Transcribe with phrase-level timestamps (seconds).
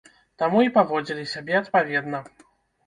[0.43, 2.25] Таму і паводзілі сябе адпаведна.